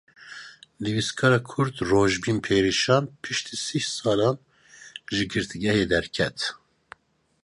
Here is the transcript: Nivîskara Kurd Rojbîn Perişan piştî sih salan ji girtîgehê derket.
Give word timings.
Nivîskara 0.83 1.39
Kurd 1.49 1.75
Rojbîn 1.89 2.39
Perişan 2.45 3.03
piştî 3.21 3.55
sih 3.65 3.85
salan 3.97 4.37
ji 5.13 5.23
girtîgehê 5.31 5.85
derket. 5.91 6.37